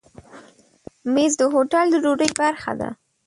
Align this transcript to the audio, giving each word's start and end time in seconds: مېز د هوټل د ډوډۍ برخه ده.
مېز 1.13 1.33
د 1.41 1.43
هوټل 1.53 1.85
د 1.91 1.95
ډوډۍ 2.03 2.29
برخه 2.41 2.71
ده. 2.79 2.89